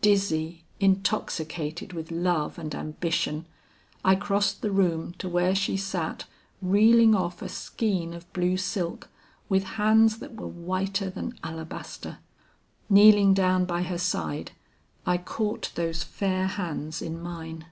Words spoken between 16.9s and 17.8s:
in mine.